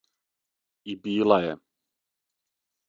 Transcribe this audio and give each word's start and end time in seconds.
И 0.93 0.95
била 1.03 1.39
је. 1.45 1.55